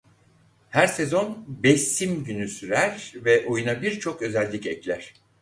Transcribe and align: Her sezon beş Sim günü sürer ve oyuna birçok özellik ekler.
Her 0.69 0.87
sezon 0.87 1.45
beş 1.47 1.81
Sim 1.81 2.23
günü 2.23 2.47
sürer 2.47 3.13
ve 3.15 3.45
oyuna 3.47 3.81
birçok 3.81 4.21
özellik 4.21 4.65
ekler. 4.65 5.13